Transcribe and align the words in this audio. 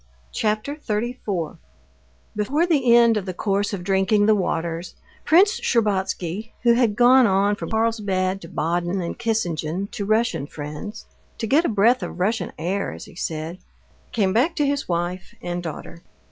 Chapter 0.31 0.75
34 0.75 1.59
Before 2.35 2.65
the 2.65 2.95
end 2.95 3.17
of 3.17 3.27
the 3.27 3.35
course 3.35 3.71
of 3.71 3.83
drinking 3.83 4.25
the 4.25 4.33
waters, 4.33 4.95
Prince 5.25 5.61
Shtcherbatsky, 5.61 6.53
who 6.63 6.73
had 6.73 6.95
gone 6.95 7.27
on 7.27 7.55
from 7.55 7.69
Carlsbad 7.69 8.41
to 8.41 8.47
Baden 8.47 8.99
and 8.99 9.19
Kissingen 9.19 9.91
to 9.91 10.03
Russian 10.03 10.47
friends—to 10.47 11.45
get 11.45 11.65
a 11.65 11.69
breath 11.69 12.01
of 12.01 12.19
Russian 12.19 12.51
air, 12.57 12.91
as 12.91 13.05
he 13.05 13.13
said—came 13.13 14.33
back 14.33 14.55
to 14.55 14.65
his 14.65 14.89
wife 14.89 15.35
and 15.39 15.61
daughter. 15.61 16.01